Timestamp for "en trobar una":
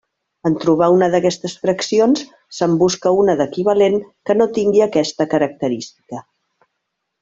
0.49-1.09